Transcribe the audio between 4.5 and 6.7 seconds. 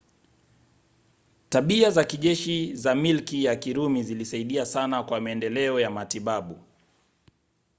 sana kwa maendeleo ya matibabu